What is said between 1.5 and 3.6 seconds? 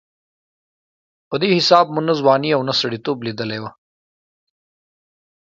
حساب مو نه ځواني او نه سړېتوب لېدلې